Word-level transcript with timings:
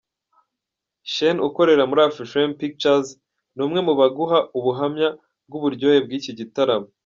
Shane 1.13 1.41
ukorera 1.47 1.83
Afrifame 2.07 2.57
Pictures 2.61 3.07
ni 3.55 3.61
umwe 3.65 3.79
mu 3.87 3.93
baguha 3.99 4.39
ubuhamya 4.57 5.09
bw'uburyohe 5.47 5.99
bw'iki 6.05 6.31
gitaramo. 6.39 6.87